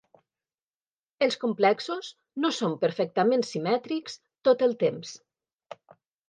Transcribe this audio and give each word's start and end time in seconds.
Els 1.25 1.35
complexos 1.43 2.09
no 2.45 2.51
són 2.61 2.73
perfectament 2.85 3.45
simètrics 3.51 4.17
tot 4.49 4.65
el 4.71 4.75
temps. 4.87 5.15